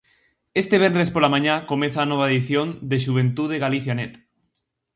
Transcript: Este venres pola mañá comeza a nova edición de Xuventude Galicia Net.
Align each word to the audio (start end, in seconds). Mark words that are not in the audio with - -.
Este 0.61 0.77
venres 0.83 1.09
pola 1.13 1.33
mañá 1.35 1.53
comeza 1.71 1.99
a 2.01 2.09
nova 2.11 2.29
edición 2.31 2.67
de 2.89 2.97
Xuventude 3.03 3.61
Galicia 3.65 3.93
Net. 3.99 4.13